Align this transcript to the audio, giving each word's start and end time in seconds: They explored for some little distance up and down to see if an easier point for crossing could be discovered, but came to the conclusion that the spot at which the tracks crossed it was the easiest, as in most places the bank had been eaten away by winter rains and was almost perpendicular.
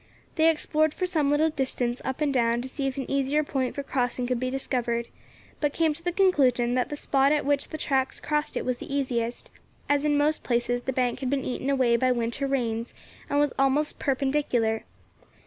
They 0.33 0.49
explored 0.49 0.95
for 0.95 1.05
some 1.05 1.29
little 1.29 1.51
distance 1.51 2.01
up 2.03 2.21
and 2.21 2.33
down 2.33 2.63
to 2.63 2.67
see 2.67 2.87
if 2.87 2.97
an 2.97 3.05
easier 3.07 3.43
point 3.43 3.75
for 3.75 3.83
crossing 3.83 4.25
could 4.25 4.39
be 4.39 4.49
discovered, 4.49 5.07
but 5.59 5.73
came 5.73 5.93
to 5.93 6.01
the 6.03 6.11
conclusion 6.11 6.73
that 6.73 6.89
the 6.89 6.95
spot 6.95 7.31
at 7.31 7.45
which 7.45 7.67
the 7.67 7.77
tracks 7.77 8.19
crossed 8.19 8.57
it 8.57 8.65
was 8.65 8.79
the 8.79 8.91
easiest, 8.91 9.51
as 9.87 10.03
in 10.03 10.17
most 10.17 10.41
places 10.41 10.81
the 10.81 10.91
bank 10.91 11.19
had 11.19 11.29
been 11.29 11.45
eaten 11.45 11.69
away 11.69 11.97
by 11.97 12.11
winter 12.11 12.47
rains 12.47 12.95
and 13.29 13.39
was 13.39 13.53
almost 13.59 13.99
perpendicular. 13.99 14.85